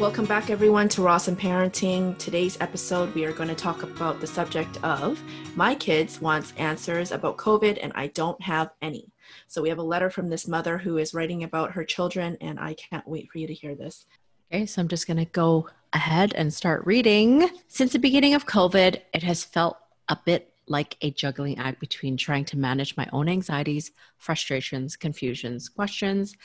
[0.00, 2.16] Welcome back, everyone, to Ross and Parenting.
[2.18, 5.20] Today's episode, we are going to talk about the subject of
[5.56, 9.10] my kids wants answers about COVID, and I don't have any.
[9.48, 12.60] So we have a letter from this mother who is writing about her children, and
[12.60, 14.06] I can't wait for you to hear this.
[14.52, 17.50] Okay, so I'm just going to go ahead and start reading.
[17.66, 19.78] Since the beginning of COVID, it has felt
[20.08, 25.68] a bit like a juggling act between trying to manage my own anxieties, frustrations, confusions,
[25.68, 26.36] questions,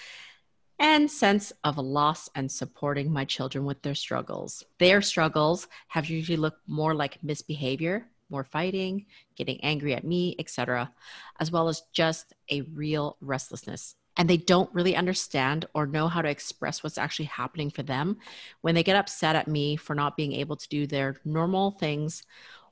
[0.84, 4.66] and sense of loss and supporting my children with their struggles.
[4.80, 9.05] Their struggles have usually looked more like misbehavior, more fighting,
[9.38, 10.91] getting angry at me, etc.,
[11.40, 13.95] as well as just a real restlessness.
[14.17, 18.18] And they don't really understand or know how to express what's actually happening for them
[18.59, 22.23] when they get upset at me for not being able to do their normal things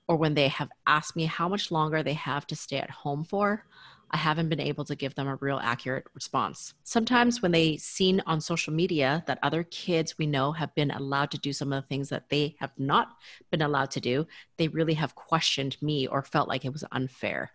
[0.09, 3.23] or when they have asked me how much longer they have to stay at home
[3.23, 3.65] for
[4.11, 6.73] I haven't been able to give them a real accurate response.
[6.83, 11.31] Sometimes when they seen on social media that other kids we know have been allowed
[11.31, 13.15] to do some of the things that they have not
[13.51, 17.51] been allowed to do, they really have questioned me or felt like it was unfair.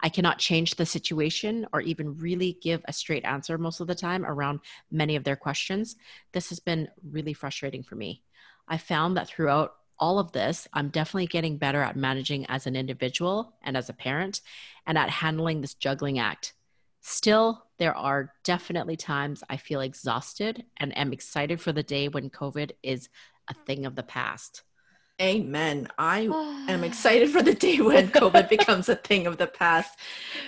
[0.00, 3.94] I cannot change the situation or even really give a straight answer most of the
[3.94, 5.96] time around many of their questions.
[6.32, 8.22] This has been really frustrating for me.
[8.68, 12.74] I found that throughout all of this, I'm definitely getting better at managing as an
[12.74, 14.40] individual and as a parent
[14.84, 16.54] and at handling this juggling act.
[17.02, 22.30] Still, there are definitely times I feel exhausted and am excited for the day when
[22.30, 23.08] COVID is
[23.46, 24.64] a thing of the past.
[25.20, 25.86] Amen.
[25.98, 26.22] I
[26.68, 30.00] am excited for the day when COVID becomes a thing of the past.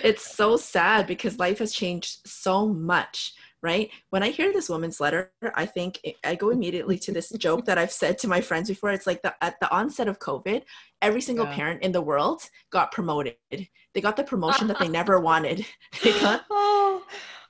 [0.03, 3.33] It's so sad because life has changed so much
[3.65, 3.89] right?
[4.11, 7.79] When I hear this woman's letter, I think I go immediately to this joke that
[7.79, 8.91] I've said to my friends before.
[8.91, 10.61] It's like the, at the onset of COVID,
[11.01, 11.55] every single yeah.
[11.55, 13.35] parent in the world got promoted.
[13.49, 15.65] They got the promotion that they never wanted.
[16.03, 16.45] They got.
[16.51, 17.03] Oh.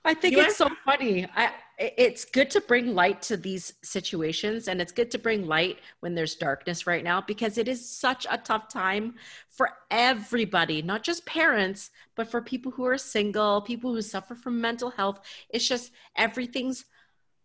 [0.05, 1.27] I think it's so funny.
[1.35, 5.79] I it's good to bring light to these situations and it's good to bring light
[5.99, 9.15] when there's darkness right now because it is such a tough time
[9.49, 14.61] for everybody not just parents but for people who are single people who suffer from
[14.61, 16.85] mental health it's just everything's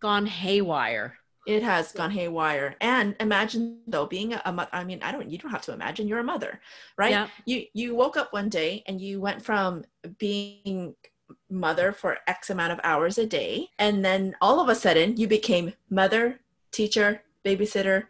[0.01, 1.17] gone haywire
[1.47, 5.39] it has gone haywire and imagine though being a, mother i mean i don't you
[5.39, 6.61] don't have to imagine you're a mother
[6.97, 7.27] right yeah.
[7.47, 9.83] you you woke up one day and you went from
[10.19, 10.95] being
[11.49, 13.69] mother for X amount of hours a day.
[13.79, 16.41] And then all of a sudden you became mother,
[16.73, 18.05] teacher, babysitter,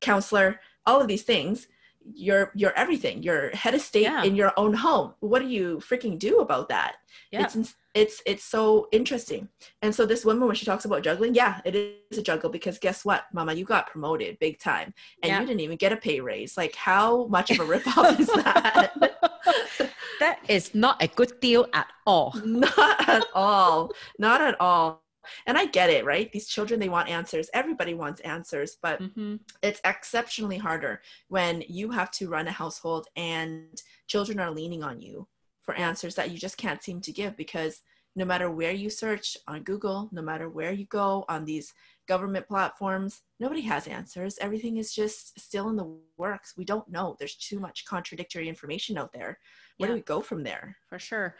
[0.00, 1.68] counselor, all of these things.
[2.12, 3.22] You're you're everything.
[3.22, 4.24] You're head of state yeah.
[4.24, 5.14] in your own home.
[5.20, 6.96] What do you freaking do about that?
[7.30, 7.44] Yeah.
[7.44, 9.48] It's it's it's so interesting.
[9.80, 12.78] And so this woman when she talks about juggling, yeah, it is a juggle because
[12.78, 15.40] guess what, mama, you got promoted big time and yeah.
[15.40, 16.58] you didn't even get a pay raise.
[16.58, 18.92] Like how much of a ripoff is that?
[20.20, 22.34] that is not a good deal at all.
[22.44, 23.92] Not at all.
[24.18, 25.02] Not at all.
[25.46, 26.30] And I get it, right?
[26.32, 27.48] These children, they want answers.
[27.54, 29.36] Everybody wants answers, but mm-hmm.
[29.62, 35.00] it's exceptionally harder when you have to run a household and children are leaning on
[35.00, 35.26] you
[35.62, 37.80] for answers that you just can't seem to give because
[38.16, 41.72] no matter where you search on Google, no matter where you go on these
[42.06, 44.38] government platforms, nobody has answers.
[44.40, 46.54] Everything is just still in the works.
[46.56, 47.16] We don't know.
[47.18, 49.38] There's too much contradictory information out there
[49.78, 49.94] where yeah.
[49.94, 51.36] do we go from there for sure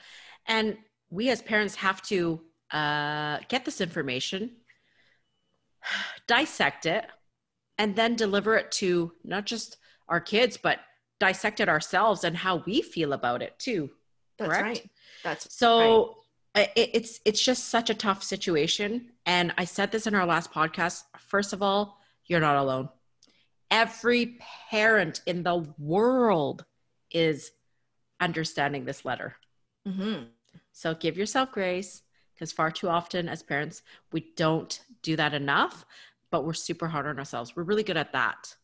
[0.47, 0.77] and
[1.11, 4.51] we as parents have to uh, get this information
[6.27, 7.07] dissect it
[7.79, 9.77] and then deliver it to not just
[10.09, 10.79] our kids but
[11.21, 13.91] dissect it ourselves and how we feel about it too
[14.39, 14.65] that's correct?
[14.65, 14.91] right
[15.23, 16.15] that's so right.
[16.55, 20.53] It, it's it's just such a tough situation and i said this in our last
[20.53, 22.89] podcast first of all you're not alone
[23.71, 24.39] every
[24.71, 26.65] parent in the world
[27.11, 27.51] is
[28.21, 29.35] understanding this letter.
[29.87, 30.25] Mm-hmm.
[30.73, 32.03] So give yourself grace
[32.35, 33.83] because far too often as parents,
[34.13, 35.85] we don't do that enough,
[36.31, 37.55] but we're super hard on ourselves.
[37.55, 38.55] We're really good at that.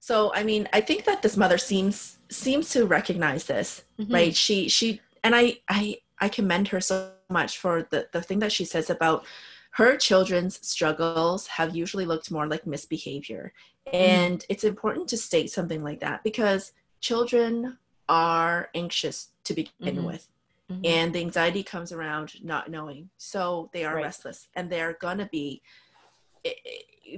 [0.00, 4.12] So, I mean, I think that this mother seems seems to recognize this, mm-hmm.
[4.12, 4.36] right?
[4.36, 8.52] She she and I I I commend her so much for the the thing that
[8.52, 9.24] she says about
[9.72, 13.52] her children's struggles have usually looked more like misbehavior.
[13.86, 13.96] Mm-hmm.
[13.96, 17.78] And it's important to state something like that because children
[18.08, 20.04] are anxious to begin mm-hmm.
[20.04, 20.28] with.
[20.70, 20.80] Mm-hmm.
[20.84, 23.08] And the anxiety comes around not knowing.
[23.18, 24.04] So they are right.
[24.04, 25.62] restless and they're going to be,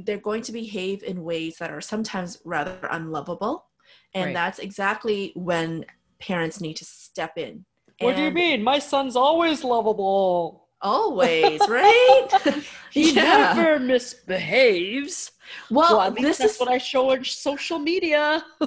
[0.02, 3.66] they're going to behave in ways that are sometimes rather unlovable.
[4.14, 4.34] And right.
[4.34, 5.84] that's exactly when
[6.20, 7.64] parents need to step in.
[8.00, 8.62] What do you mean?
[8.62, 10.68] My son's always lovable.
[10.82, 12.28] Always, right?
[12.90, 13.52] he yeah.
[13.54, 15.32] never misbehaves.
[15.70, 18.42] Well, well this that's is what I show on social media.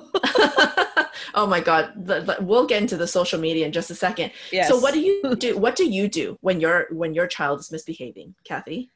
[1.33, 4.31] oh my god, the, the, we'll get into the social media in just a second.
[4.51, 4.68] Yes.
[4.68, 5.57] So, what do you do?
[5.57, 8.91] What do you do when your when your child is misbehaving, Kathy?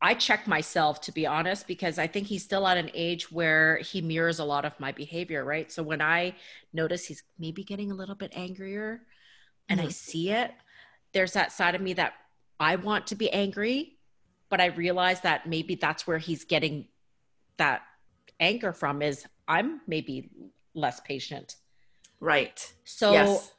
[0.00, 3.78] I check myself to be honest because I think he's still at an age where
[3.78, 5.70] he mirrors a lot of my behavior, right?
[5.72, 6.34] So when I
[6.72, 9.02] notice he's maybe getting a little bit angrier
[9.68, 9.88] and mm-hmm.
[9.88, 10.52] I see it,
[11.12, 12.14] there's that side of me that
[12.60, 13.98] I want to be angry,
[14.50, 16.88] but I realize that maybe that's where he's getting
[17.56, 17.82] that
[18.40, 20.30] anger from is I'm maybe
[20.74, 21.56] less patient.
[22.20, 22.72] Right.
[22.84, 23.52] So yes.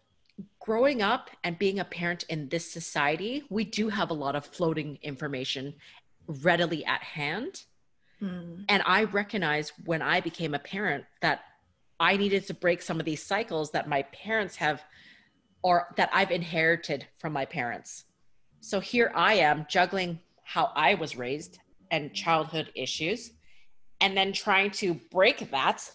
[0.59, 4.45] growing up and being a parent in this society, we do have a lot of
[4.45, 5.75] floating information
[6.27, 7.63] readily at hand.
[8.21, 8.65] Mm.
[8.67, 11.41] And I recognize when I became a parent that
[11.99, 14.83] I needed to break some of these cycles that my parents have
[15.61, 18.05] or that I've inherited from my parents.
[18.61, 21.59] So here I am juggling how I was raised
[21.91, 23.31] and childhood issues,
[24.01, 25.89] and then trying to break that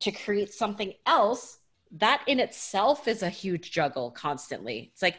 [0.00, 1.58] to create something else.
[1.92, 4.90] That in itself is a huge juggle constantly.
[4.92, 5.18] It's like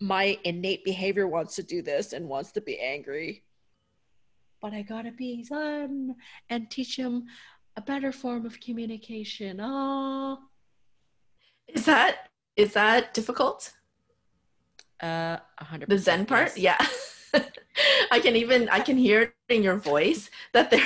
[0.00, 3.44] my innate behavior wants to do this and wants to be angry
[4.60, 6.14] but I gotta be Zen
[6.48, 7.26] and teach him
[7.76, 9.60] a better form of communication.
[9.60, 10.38] Oh,
[11.68, 12.29] is that
[12.60, 13.72] is that difficult?
[15.00, 15.88] Uh, hundred.
[15.88, 17.30] The Zen part, yes.
[17.34, 17.42] yeah.
[18.10, 20.84] I can even I can hear in your voice that there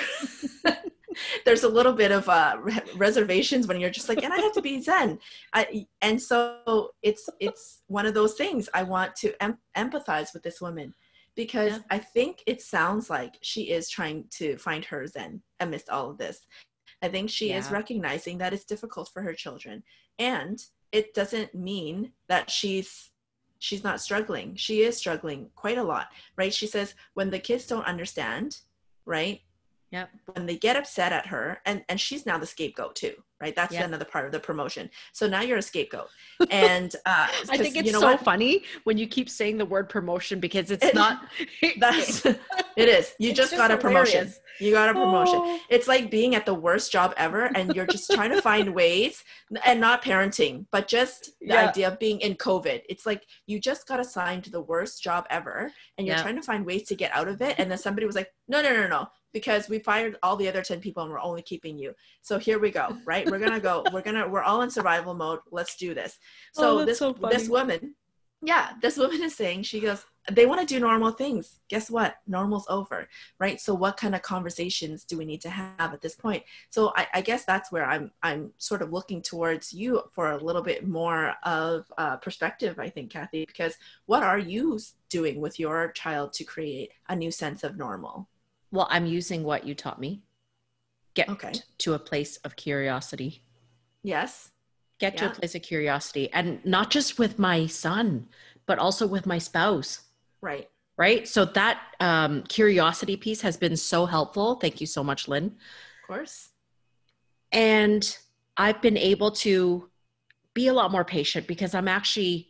[1.45, 2.59] there's a little bit of uh,
[2.97, 5.19] reservations when you're just like, and I have to be Zen.
[5.53, 8.69] I, and so it's it's one of those things.
[8.75, 10.95] I want to em- empathize with this woman
[11.35, 11.79] because yeah.
[11.91, 16.19] I think it sounds like she is trying to find her zen amidst all of
[16.19, 16.47] this.
[17.03, 17.59] I think she yeah.
[17.59, 19.83] is recognizing that it's difficult for her children.
[20.19, 20.63] And
[20.95, 23.11] it doesn't mean that she's
[23.59, 24.55] she's not struggling.
[24.55, 26.07] She is struggling quite a lot,
[26.37, 26.55] right?
[26.55, 28.59] She says when the kids don't understand,
[29.05, 29.41] right?
[29.91, 30.11] Yep.
[30.33, 33.15] When they get upset at her, and and she's now the scapegoat too,
[33.45, 33.55] right?
[33.55, 33.85] That's yep.
[33.85, 34.89] another part of the promotion.
[35.13, 36.09] So now you're a scapegoat,
[36.51, 38.25] and uh, I think it's you know so what?
[38.25, 41.29] funny when you keep saying the word promotion because it's it, not.
[41.79, 42.39] that's it
[42.77, 43.15] is.
[43.19, 44.33] You just, just, got a promotion.
[44.61, 45.41] You got a promotion.
[45.43, 45.61] Oh.
[45.69, 49.23] It's like being at the worst job ever, and you're just trying to find ways,
[49.67, 51.69] and not parenting, but just the yeah.
[51.69, 52.81] idea of being in COVID.
[52.89, 56.43] It's like you just got assigned to the worst job ever, and you're trying to
[56.43, 58.89] find ways to get out of it, and then somebody was like, "No, no, no,
[58.89, 61.93] no because we fired all the other 10 people and we're only keeping you.
[62.23, 63.31] So here we go, right?
[63.31, 65.41] We're gonna go, we're gonna, we're all in survival mode.
[65.51, 66.19] Let's do this.
[66.55, 67.95] So oh, this so this woman,
[68.41, 71.61] yeah, this woman is saying, she goes, they want to do normal things.
[71.69, 72.17] Guess what?
[72.27, 73.09] Normal's over,
[73.39, 73.61] right?
[73.61, 76.43] So what kind of conversations do we need to have at this point?
[76.71, 80.43] So I, I guess that's where I'm I'm sort of looking towards you for a
[80.43, 82.79] little bit more of uh, perspective.
[82.79, 83.77] I think, Kathy, because
[84.07, 84.79] what are you
[85.11, 88.29] doing with your child to create a new sense of normal?
[88.75, 90.25] Well, I'm using what you taught me.
[91.15, 91.53] Get okay.
[91.79, 93.45] to a place of curiosity.
[94.03, 94.51] Yes.
[94.99, 95.21] Get yeah.
[95.21, 96.29] to a place of curiosity.
[96.33, 98.27] And not just with my son,
[98.67, 100.01] but also with my spouse.
[100.41, 100.69] Right.
[100.97, 101.29] Right.
[101.29, 104.57] So that um, curiosity piece has been so helpful.
[104.57, 105.47] Thank you so much, Lynn.
[105.47, 106.49] Of course.
[107.53, 108.19] And
[108.57, 109.89] I've been able to
[110.53, 112.49] be a lot more patient because I'm actually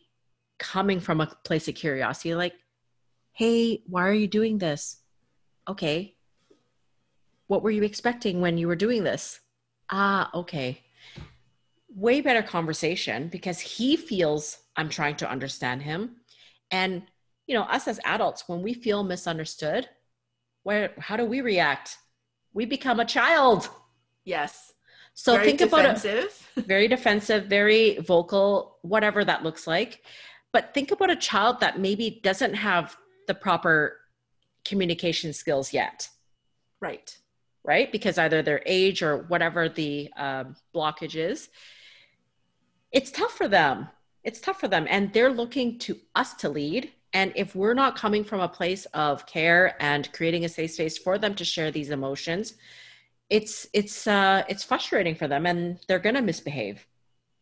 [0.58, 2.54] coming from a place of curiosity like,
[3.32, 5.00] hey, why are you doing this?
[5.68, 6.13] Okay,
[7.54, 9.38] what were you expecting when you were doing this?
[9.88, 10.82] Ah, okay.
[11.94, 16.16] Way better conversation because he feels I'm trying to understand him.
[16.72, 17.04] And,
[17.46, 19.88] you know, us as adults, when we feel misunderstood,
[20.64, 21.96] where how do we react?
[22.54, 23.68] We become a child.
[24.24, 24.72] Yes.
[25.14, 26.24] So very think defensive.
[26.56, 26.66] about it.
[26.66, 30.02] Very defensive, very vocal, whatever that looks like.
[30.52, 32.96] But think about a child that maybe doesn't have
[33.28, 34.00] the proper
[34.64, 36.08] communication skills yet.
[36.80, 37.16] Right
[37.64, 37.90] right?
[37.90, 41.48] Because either their age or whatever the um, blockage is,
[42.92, 43.88] it's tough for them.
[44.22, 44.86] It's tough for them.
[44.88, 46.92] And they're looking to us to lead.
[47.12, 50.98] And if we're not coming from a place of care and creating a safe space
[50.98, 52.54] for them to share these emotions,
[53.30, 56.86] it's it's uh, it's frustrating for them, and they're gonna misbehave.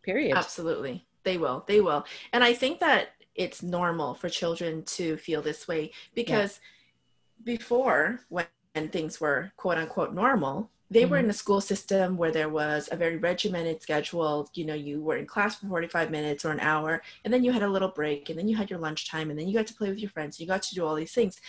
[0.03, 0.37] Period.
[0.37, 1.65] Absolutely, they will.
[1.67, 2.05] They will.
[2.33, 6.61] And I think that it's normal for children to feel this way because
[7.45, 7.57] yeah.
[7.57, 11.11] before when and things were quote unquote normal they mm-hmm.
[11.13, 15.01] were in a school system where there was a very regimented schedule you know you
[15.01, 17.89] were in class for 45 minutes or an hour and then you had a little
[17.89, 20.11] break and then you had your lunchtime and then you got to play with your
[20.11, 21.41] friends you got to do all these things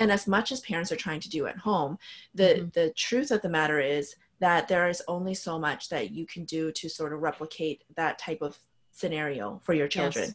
[0.00, 1.98] and as much as parents are trying to do at home
[2.34, 2.68] the mm-hmm.
[2.74, 6.44] the truth of the matter is that there is only so much that you can
[6.44, 8.58] do to sort of replicate that type of
[8.92, 10.34] scenario for your children yes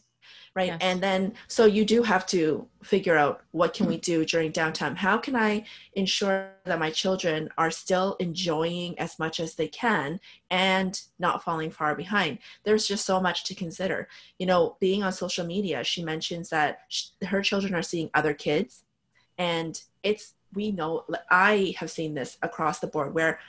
[0.54, 0.68] right?
[0.68, 0.78] Yes.
[0.80, 4.96] and then so you do have to figure out what can we do during downtime?
[4.96, 5.64] How can i
[5.94, 11.70] ensure that my children are still enjoying as much as they can and not falling
[11.70, 12.38] far behind?
[12.64, 14.08] There's just so much to consider.
[14.38, 16.80] You know being on social media she mentions that
[17.26, 18.84] her children are seeing other kids
[19.38, 23.40] and it's we know i have seen this across the board where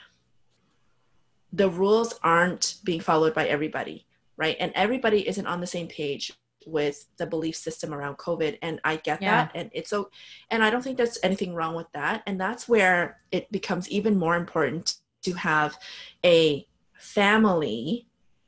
[1.52, 4.06] the rules aren't being followed by everybody
[4.36, 4.56] right?
[4.60, 6.32] And everybody isn't on the same page
[6.66, 9.44] with the belief system around covid and i get yeah.
[9.44, 10.10] that and it's so
[10.50, 14.18] and i don't think there's anything wrong with that and that's where it becomes even
[14.18, 15.78] more important to have
[16.24, 18.06] a family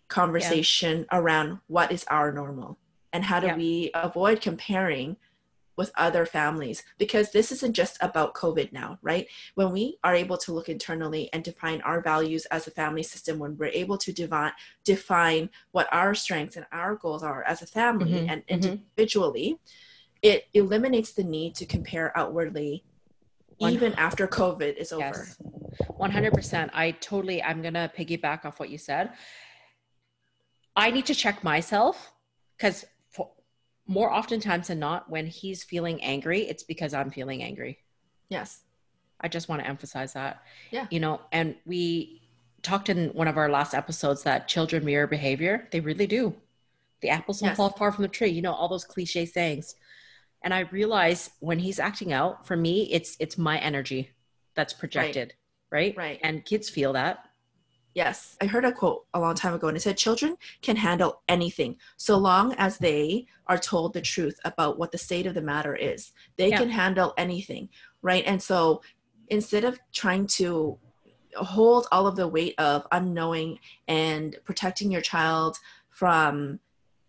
[0.08, 1.18] conversation yeah.
[1.18, 2.78] around what is our normal
[3.12, 3.56] and how do yeah.
[3.56, 5.16] we avoid comparing
[5.78, 9.26] with other families because this isn't just about COVID now, right?
[9.54, 13.38] When we are able to look internally and define our values as a family system,
[13.38, 14.52] when we're able to define
[14.85, 18.30] define what our strengths and our goals are as a family mm-hmm.
[18.30, 18.52] and mm-hmm.
[18.52, 19.58] individually,
[20.20, 22.85] it eliminates the need to compare outwardly
[23.61, 25.04] even after COVID is over.
[25.04, 25.37] Yes.
[25.99, 26.70] 100%.
[26.73, 29.11] I totally, I'm going to piggyback off what you said.
[30.76, 32.12] I need to check myself
[32.56, 32.85] because
[33.88, 37.78] more oftentimes than not, when he's feeling angry, it's because I'm feeling angry.
[38.28, 38.61] Yes.
[39.21, 40.42] I just want to emphasize that.
[40.71, 40.87] Yeah.
[40.90, 42.23] You know, and we
[42.62, 45.66] talked in one of our last episodes that children mirror behavior.
[45.73, 46.35] They really do.
[47.00, 47.57] The apples don't yes.
[47.57, 48.28] fall far from the tree.
[48.28, 49.75] You know, all those cliche sayings.
[50.42, 54.11] And I realize when he's acting out, for me, it's it's my energy
[54.54, 55.35] that's projected.
[55.71, 55.95] Right.
[55.97, 56.11] Right.
[56.11, 56.21] right.
[56.23, 57.27] And kids feel that.
[57.99, 58.37] Yes.
[58.40, 61.78] I heard a quote a long time ago and it said children can handle anything
[61.97, 65.75] so long as they are told the truth about what the state of the matter
[65.75, 66.12] is.
[66.37, 66.59] They yeah.
[66.59, 68.23] can handle anything, right?
[68.25, 68.83] And so
[69.31, 70.78] instead of trying to
[71.35, 75.59] hold all of the weight of unknowing and protecting your child
[75.90, 76.61] from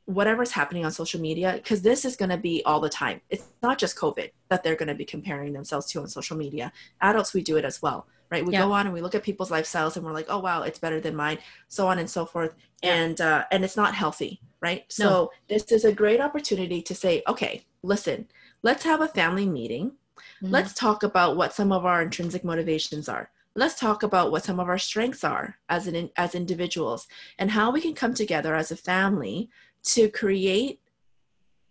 [0.10, 3.46] whatever's happening on social media because this is going to be all the time it's
[3.62, 7.32] not just covid that they're going to be comparing themselves to on social media adults
[7.32, 8.62] we do it as well right we yeah.
[8.62, 11.00] go on and we look at people's lifestyles and we're like oh wow it's better
[11.00, 11.38] than mine
[11.68, 12.96] so on and so forth yeah.
[12.96, 15.06] and uh, and it's not healthy right no.
[15.06, 18.28] so this is a great opportunity to say okay listen
[18.64, 20.50] let's have a family meeting mm-hmm.
[20.50, 24.60] let's talk about what some of our intrinsic motivations are let's talk about what some
[24.60, 28.72] of our strengths are as an as individuals and how we can come together as
[28.72, 29.50] a family
[29.84, 30.80] to create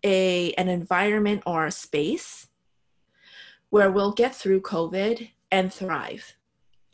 [0.04, 2.48] a an environment or a space
[3.70, 6.34] where we'll get through covid and thrive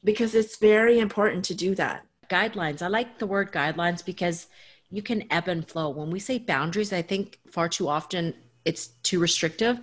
[0.05, 2.05] because it's very important to do that.
[2.29, 2.83] Guidelines.
[2.83, 4.47] I like the word guidelines because
[4.91, 5.89] you can ebb and flow.
[5.91, 9.81] When we say boundaries, I think far too often it's too restrictive.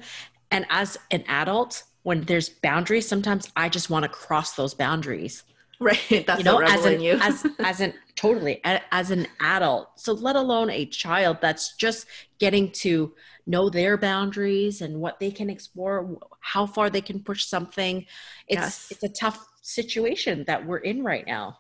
[0.52, 5.44] And as an adult, when there's boundaries, sometimes I just want to cross those boundaries.
[5.80, 6.00] Right.
[6.28, 7.14] That's you know, as an, you.
[7.22, 10.00] as as an totally as an adult.
[10.00, 12.06] So let alone a child that's just
[12.38, 13.14] getting to
[13.48, 18.06] know their boundaries and what they can explore, how far they can push something.
[18.48, 18.88] It's yes.
[18.92, 21.58] it's a tough situation that we're in right now.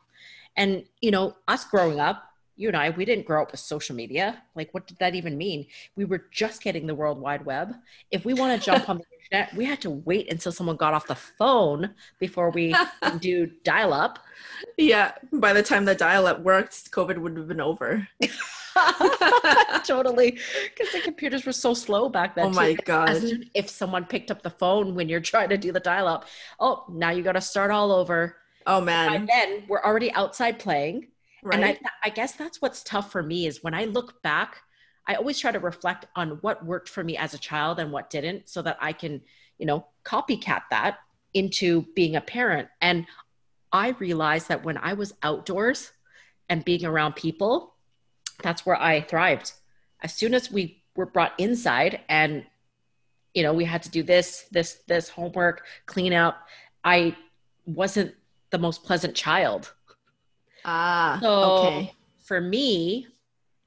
[0.56, 2.24] And, you know, us growing up,
[2.62, 4.44] you and I, we didn't grow up with social media.
[4.56, 5.65] Like, what did that even mean?
[5.96, 7.74] We were just getting the World Wide Web.
[8.12, 10.94] If we want to jump on the internet, we had to wait until someone got
[10.94, 12.75] off the phone before we
[13.20, 14.20] do dial up.
[14.77, 15.13] Yeah.
[15.34, 18.08] By the time the dial up worked, COVID would have been over.
[19.84, 20.38] totally.
[20.75, 22.46] Because the computers were so slow back then.
[22.46, 22.82] Oh my too.
[22.86, 23.24] God.
[23.56, 26.27] if someone picked up the phone when you're trying to do the dial up,
[26.60, 28.36] oh, now you got to start all over.
[28.68, 29.13] Oh man.
[29.15, 31.08] And then we're already outside playing.
[31.43, 31.55] Right.
[31.55, 34.57] And I, I guess that's what's tough for me is when I look back,
[35.07, 38.10] I always try to reflect on what worked for me as a child and what
[38.10, 39.21] didn't so that I can,
[39.57, 41.00] you know, copycat that
[41.33, 42.67] into being a parent.
[42.81, 43.07] And
[43.71, 45.91] I realized that when I was outdoors
[46.50, 47.74] and being around people,
[48.43, 49.53] that's where I thrived.
[50.01, 52.45] As soon as we were brought inside and
[53.33, 56.48] you know we had to do this this this homework clean up
[56.83, 57.15] i
[57.65, 58.13] wasn't
[58.50, 59.74] the most pleasant child
[60.65, 63.08] ah so okay for me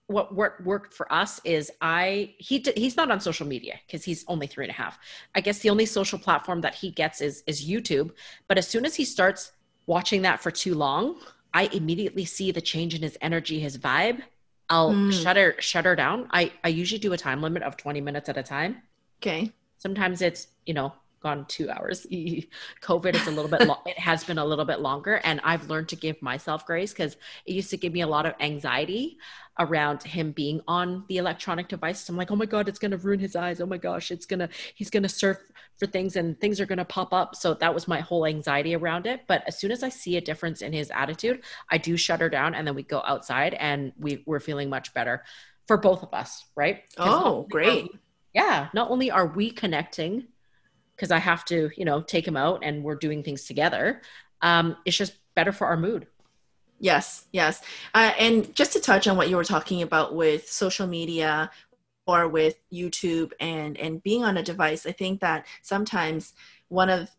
[0.07, 4.25] what worked worked for us is i he he's not on social media because he's
[4.29, 4.99] only three and a half
[5.35, 8.11] i guess the only social platform that he gets is is youtube
[8.49, 9.53] but as soon as he starts
[9.87, 11.17] watching that for too long
[11.55, 14.21] i immediately see the change in his energy his vibe
[14.69, 15.13] I'll mm.
[15.13, 16.29] shut her shut her down.
[16.31, 18.83] I I usually do a time limit of 20 minutes at a time.
[19.21, 19.53] Okay.
[19.79, 22.07] Sometimes it's, you know, gone 2 hours.
[22.83, 25.69] COVID is a little bit lo- it has been a little bit longer and I've
[25.69, 27.17] learned to give myself grace cuz
[27.47, 29.19] it used to give me a lot of anxiety
[29.59, 32.09] around him being on the electronic device.
[32.09, 33.61] I'm like, "Oh my god, it's going to ruin his eyes.
[33.61, 35.39] Oh my gosh, it's going to he's going to surf
[35.79, 37.35] for things and things are going to pop up.
[37.35, 39.23] So that was my whole anxiety around it.
[39.27, 42.29] But as soon as I see a difference in his attitude, I do shut her
[42.29, 45.25] down and then we go outside and we, we're feeling much better
[45.67, 46.83] for both of us, right?
[46.99, 47.91] Oh, great.
[48.35, 48.69] Yeah.
[48.75, 50.29] Not only are we connecting
[50.97, 54.03] because I have to, you know, take him out and we're doing things together,
[54.43, 56.07] um, it's just better for our mood.
[56.81, 57.63] Yes, yes.
[57.95, 61.51] Uh, and just to touch on what you were talking about with social media,
[62.07, 66.35] or with YouTube and and being on a device, I think that sometimes
[66.69, 67.11] one of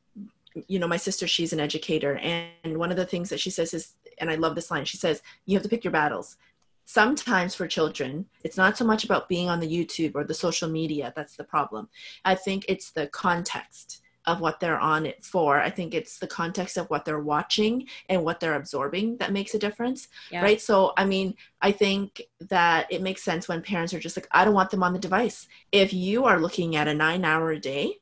[0.67, 2.15] you know, my sister, she's an educator.
[2.17, 4.97] And one of the things that she says is, and I love this line, she
[4.97, 6.37] says, you have to pick your battles.
[6.85, 10.69] Sometimes for children, it's not so much about being on the YouTube or the social
[10.69, 11.89] media that's the problem.
[12.23, 15.59] I think it's the context of what they're on it for.
[15.59, 19.53] I think it's the context of what they're watching and what they're absorbing that makes
[19.53, 20.07] a difference.
[20.31, 20.41] Yeah.
[20.41, 20.59] Right.
[20.59, 24.45] So, I mean, I think that it makes sense when parents are just like, I
[24.45, 25.47] don't want them on the device.
[25.71, 27.99] If you are looking at a nine hour a day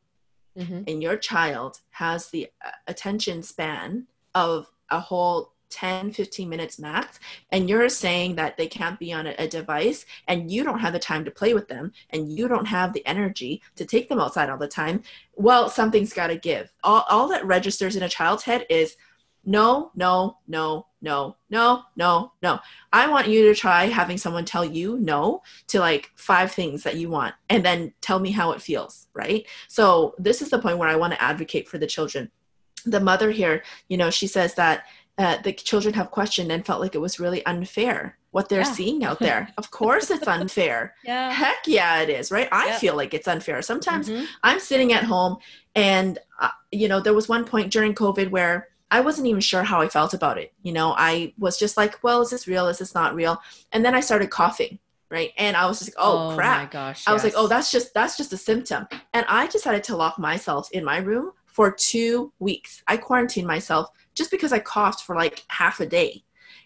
[0.58, 0.84] mm-hmm.
[0.88, 7.20] and your child has the uh, attention span of a whole 10 15 minutes max
[7.51, 10.94] and you're saying that they can't be on a, a, device and you don't have
[10.94, 14.20] the time to play with them and you don't have the energy to take them
[14.20, 15.01] outside all the time
[15.36, 16.72] well something's got to give.
[16.84, 18.96] All, all that registers in a child's head is
[19.46, 22.60] no no no no no no no.
[22.94, 26.96] I want you to try having someone tell you no to like five things that
[26.96, 29.46] you want and then tell me how it feels right?
[29.68, 32.32] So this is the point where i want to advocate for the children.
[32.86, 34.84] The mother here you know she says that
[35.17, 38.74] uh, the children have questioned and felt like it was really unfair what they're yeah.
[38.74, 39.48] seeing out there.
[39.58, 40.96] of course, it's unfair.
[41.05, 41.32] yeah.
[41.32, 42.50] Heck yeah, it is, right?
[42.51, 43.62] I feel like it's unfair.
[43.62, 44.25] Sometimes mm-hmm.
[44.41, 45.38] I'm sitting at home
[45.75, 49.62] and, uh, you know, there was one point during COVID where I wasn't even sure
[49.62, 50.51] how I felt about it.
[50.63, 52.67] You know, I was just like, well, is this real?
[52.67, 53.39] Is this not real?
[53.72, 54.79] And then I started coughing.
[55.12, 55.32] Right.
[55.38, 56.72] And I was just like, oh, oh crap.
[56.72, 57.08] gosh.
[57.08, 58.88] I was like, oh, that's just, that's just a symptom.
[59.13, 62.82] And I decided to lock myself in my room for two weeks.
[62.88, 66.24] I quarantined myself just because I coughed for like half a day.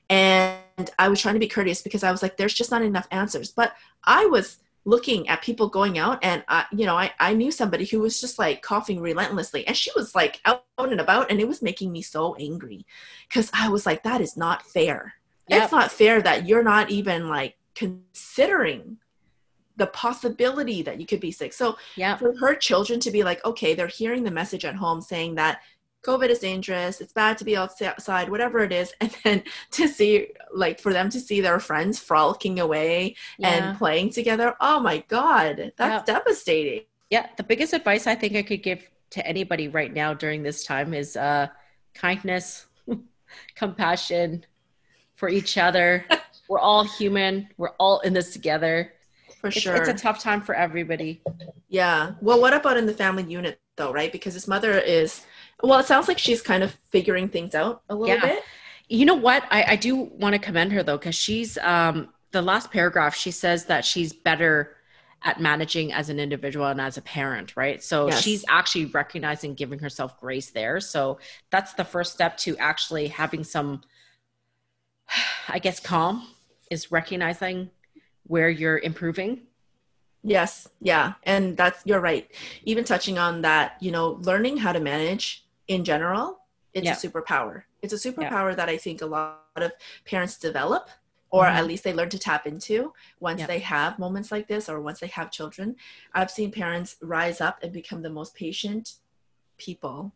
[0.10, 3.08] And I was trying to be courteous because I was like, there's just not enough
[3.12, 3.52] answers.
[3.52, 3.74] But
[4.04, 7.84] I was looking at people going out and I, you know, I, I knew somebody
[7.84, 11.48] who was just like coughing relentlessly and she was like out and about and it
[11.48, 12.86] was making me so angry
[13.28, 15.14] because I was like, that is not fair.
[15.50, 15.64] Yep.
[15.64, 18.98] It's not fair that you're not even like considering
[19.76, 21.52] the possibility that you could be sick.
[21.52, 22.16] So yeah.
[22.16, 25.60] for her children to be like, okay, they're hearing the message at home saying that
[26.08, 27.02] COVID is dangerous.
[27.02, 28.94] It's bad to be outside, whatever it is.
[29.02, 33.50] And then to see, like, for them to see their friends frolicking away yeah.
[33.50, 34.56] and playing together.
[34.62, 36.16] Oh my God, that's yeah.
[36.16, 36.84] devastating.
[37.10, 37.28] Yeah.
[37.36, 40.94] The biggest advice I think I could give to anybody right now during this time
[40.94, 41.48] is uh,
[41.94, 42.68] kindness,
[43.56, 44.46] compassion
[45.16, 46.06] for each other.
[46.50, 47.50] We're all human.
[47.58, 48.94] We're all in this together.
[49.42, 49.76] For it's, sure.
[49.76, 51.22] It's a tough time for everybody.
[51.68, 52.14] Yeah.
[52.22, 54.12] Well, what about in the family unit, though, right?
[54.12, 55.26] Because his mother is
[55.64, 58.22] well, it sounds like she's kind of figuring things out a little yeah.
[58.22, 58.44] bit.
[58.90, 59.44] You know what?
[59.52, 63.16] I, I do want to commend her though, because she's um, the last paragraph.
[63.16, 64.76] She says that she's better
[65.24, 67.84] at managing as an individual and as a parent, right?
[67.84, 68.22] So yes.
[68.22, 70.80] she's actually recognizing, giving herself grace there.
[70.80, 71.18] So
[71.50, 73.82] that's the first step to actually having some,
[75.50, 76.28] I guess, calm
[76.70, 77.72] is recognizing
[78.24, 79.42] where you're improving
[80.28, 81.14] Yes, yeah.
[81.24, 82.30] And that's you're right.
[82.66, 86.40] Even touching on that, you know, learning how to manage in general,
[86.74, 86.94] it's yeah.
[86.94, 87.64] a superpower.
[87.82, 88.56] It's a superpower yeah.
[88.56, 89.72] that I think a lot of
[90.06, 90.90] parents develop
[91.30, 91.58] or mm-hmm.
[91.58, 95.00] at least they learn to tap into once they have moments like this or once
[95.00, 95.76] they have children.
[96.14, 98.94] I've seen parents rise up and become the most patient
[99.58, 100.14] people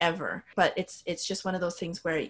[0.00, 0.44] ever.
[0.56, 2.26] But it's it's just one of those things where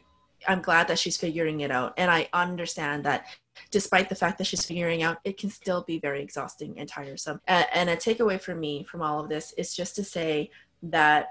[0.48, 1.94] I'm glad that she's figuring it out.
[1.96, 3.26] And I understand that
[3.70, 7.40] despite the fact that she's figuring out, it can still be very exhausting and tiresome.
[7.46, 10.50] And a takeaway for me from all of this is just to say
[10.82, 11.28] that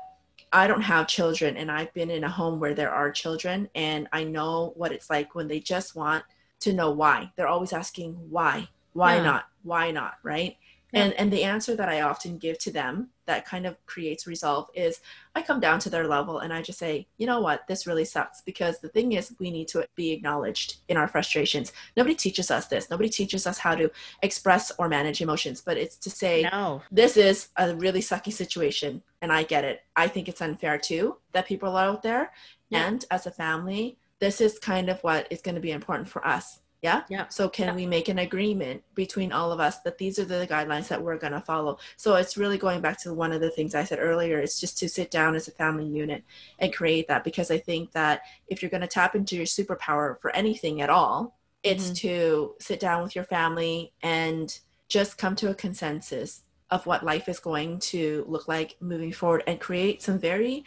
[0.53, 4.07] I don't have children and I've been in a home where there are children and
[4.13, 6.23] I know what it's like when they just want
[6.59, 7.31] to know why.
[7.35, 9.23] They're always asking why, why yeah.
[9.23, 10.55] not, why not, right?
[10.93, 11.05] Yeah.
[11.05, 14.69] And and the answer that I often give to them that kind of creates resolve
[14.75, 14.99] is
[15.33, 18.05] I come down to their level and I just say, you know what, this really
[18.05, 21.73] sucks because the thing is we need to be acknowledged in our frustrations.
[21.97, 22.89] Nobody teaches us this.
[22.91, 23.89] Nobody teaches us how to
[24.21, 26.83] express or manage emotions, but it's to say no.
[26.91, 29.81] this is a really sucky situation and I get it.
[29.95, 32.31] I think it's unfair too that people are out there
[32.69, 32.87] yeah.
[32.87, 36.25] and as a family, this is kind of what is going to be important for
[36.25, 37.73] us yeah yeah so can yeah.
[37.73, 41.17] we make an agreement between all of us that these are the guidelines that we're
[41.17, 43.99] going to follow so it's really going back to one of the things i said
[43.99, 46.23] earlier it's just to sit down as a family unit
[46.59, 50.19] and create that because i think that if you're going to tap into your superpower
[50.21, 51.93] for anything at all it's mm-hmm.
[51.93, 57.29] to sit down with your family and just come to a consensus of what life
[57.29, 60.65] is going to look like moving forward and create some very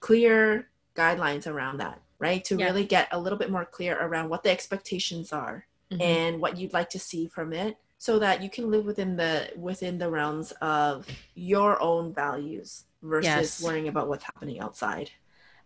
[0.00, 2.44] clear guidelines around that right?
[2.44, 2.66] To yeah.
[2.66, 6.00] really get a little bit more clear around what the expectations are mm-hmm.
[6.00, 9.50] and what you'd like to see from it so that you can live within the
[9.56, 13.62] within the realms of your own values versus yes.
[13.62, 15.10] worrying about what's happening outside.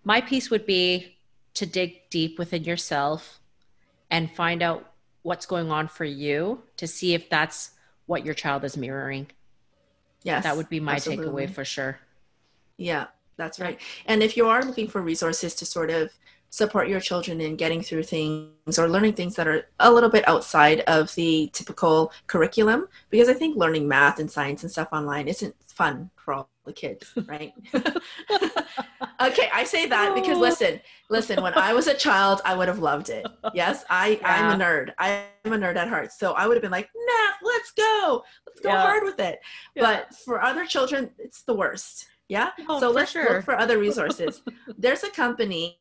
[0.02, 1.16] My piece would be
[1.54, 3.38] to dig deep within yourself
[4.10, 4.92] and find out
[5.22, 7.72] what's going on for you to see if that's
[8.06, 9.26] what your child is mirroring.
[10.22, 10.44] Yes.
[10.44, 11.26] That would be my absolutely.
[11.26, 11.98] takeaway for sure.
[12.76, 13.78] Yeah, That's right.
[14.06, 16.10] And if you are looking for resources to sort of
[16.56, 20.26] support your children in getting through things or learning things that are a little bit
[20.26, 25.28] outside of the typical curriculum, because I think learning math and science and stuff online
[25.28, 27.52] isn't fun for all the kids, right?
[27.74, 32.78] okay, I say that because listen, listen, when I was a child, I would have
[32.78, 33.26] loved it.
[33.52, 34.34] Yes, I, yeah.
[34.34, 34.94] I'm a nerd.
[34.98, 36.10] I'm a nerd at heart.
[36.10, 38.24] So I would have been like, nah, let's go.
[38.46, 38.80] Let's go yeah.
[38.80, 39.40] hard with it.
[39.74, 39.82] Yeah.
[39.82, 42.06] But for other children, it's the worst.
[42.28, 42.50] Yeah.
[42.68, 43.36] Oh, so let's sure.
[43.36, 44.42] look for other resources.
[44.78, 45.78] There's a company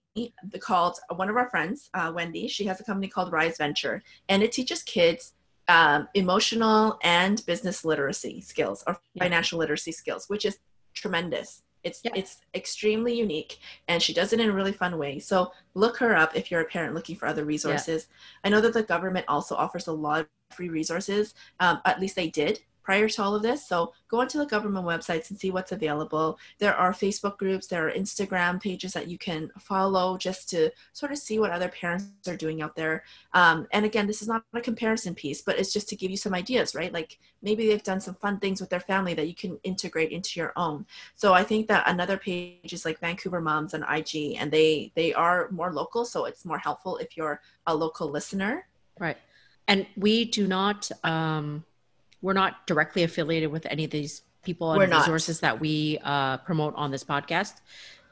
[0.59, 2.47] called one of our friends, uh, Wendy.
[2.47, 5.33] She has a company called Rise Venture, and it teaches kids
[5.67, 9.23] um, emotional and business literacy skills or yeah.
[9.23, 10.59] financial literacy skills, which is
[10.93, 11.63] tremendous.
[11.83, 12.11] It's yeah.
[12.15, 15.19] it's extremely unique, and she does it in a really fun way.
[15.19, 18.07] So look her up if you're a parent looking for other resources.
[18.09, 18.47] Yeah.
[18.47, 21.35] I know that the government also offers a lot of free resources.
[21.59, 23.67] Um, at least they did prior to all of this.
[23.67, 26.37] So go onto the government websites and see what's available.
[26.59, 31.11] There are Facebook groups, there are Instagram pages that you can follow just to sort
[31.11, 33.03] of see what other parents are doing out there.
[33.33, 36.17] Um, and again, this is not a comparison piece, but it's just to give you
[36.17, 36.93] some ideas, right?
[36.93, 40.39] Like maybe they've done some fun things with their family that you can integrate into
[40.39, 40.85] your own.
[41.15, 45.11] So I think that another page is like Vancouver Moms on IG, and they they
[45.13, 48.67] are more local, so it's more helpful if you're a local listener.
[48.99, 49.17] Right.
[49.67, 51.65] And we do not um
[52.25, 56.73] we're not directly affiliated with any of these people and resources that we uh, promote
[56.75, 57.53] on this podcast.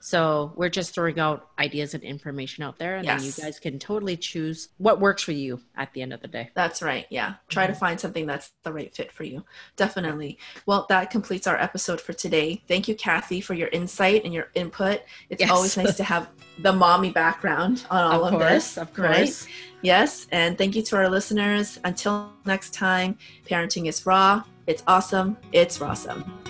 [0.06, 3.22] So we're just throwing out ideas and information out there, and yes.
[3.22, 6.28] then you guys can totally choose what works for you at the end of the
[6.28, 6.50] day.
[6.56, 7.06] That's right.
[7.10, 7.36] Yeah.
[7.48, 7.74] Try mm-hmm.
[7.74, 9.46] to find something that's the right fit for you.
[9.78, 10.39] Definitely.
[10.66, 12.62] Well, that completes our episode for today.
[12.68, 15.04] Thank you, Kathy, for your insight and your input.
[15.30, 15.50] It's yes.
[15.50, 16.28] always nice to have
[16.60, 18.78] the mommy background on all of, of course, this.
[18.78, 19.08] Of course.
[19.08, 19.48] Right?
[19.84, 20.28] Yes.
[20.34, 21.80] And thank you to our listeners.
[21.86, 23.18] Until next time,
[23.50, 24.44] parenting is raw.
[24.68, 25.38] It's awesome.
[25.54, 26.43] It's awesome.